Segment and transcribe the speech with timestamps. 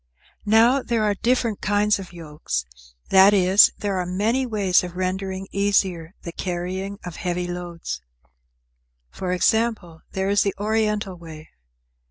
[0.47, 2.65] Now there are different kinds of yokes,
[3.11, 8.01] that is, there are many ways of rendering easier the carrying of heavy loads.
[9.11, 11.51] For example, there is the Oriental way.